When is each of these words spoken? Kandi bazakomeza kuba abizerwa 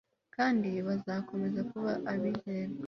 Kandi 0.35 0.69
bazakomeza 0.87 1.61
kuba 1.71 1.91
abizerwa 2.11 2.79